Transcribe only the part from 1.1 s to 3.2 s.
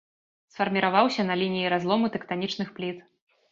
на лініі разлому тэктанічных пліт.